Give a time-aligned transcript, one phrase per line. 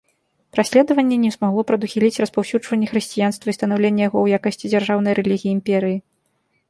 [0.55, 5.97] Праследаванне не змагло прадухіліць распаўсюджванне хрысціянства і станаўленне яго ў якасці дзяржаўнай рэлігіі імперыі.